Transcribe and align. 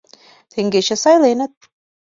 Теҥгече 0.51 0.95
сайленыт. 1.03 1.53